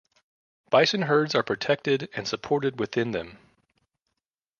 [0.71, 3.37] Bison herds are protected and supported within them.